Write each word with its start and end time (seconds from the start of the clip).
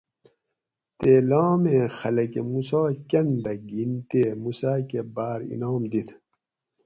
تے 0.97 1.11
لامی 1.29 1.77
خلکہ 1.97 2.41
موسیٰ 2.51 2.87
کنۤ 3.09 3.29
دہ 3.43 3.53
گین 3.69 3.91
تے 4.09 4.21
موسیٰ 4.43 4.77
کہ 4.89 4.99
باۤر 5.15 5.39
انعام 5.51 5.81
دیت 5.91 6.09